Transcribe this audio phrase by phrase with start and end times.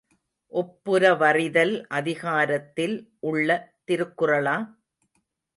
[0.53, 2.97] ஒப்புரவறிதல் அதிகாரத்தில்
[3.23, 3.49] உள்ள
[3.85, 4.57] திருக்குறளா?